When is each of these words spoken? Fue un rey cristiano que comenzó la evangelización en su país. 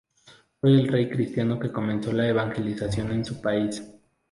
Fue 0.59 0.81
un 0.81 0.87
rey 0.87 1.07
cristiano 1.11 1.59
que 1.59 1.71
comenzó 1.71 2.11
la 2.11 2.27
evangelización 2.27 3.11
en 3.11 3.23
su 3.23 3.39
país. 3.39 3.83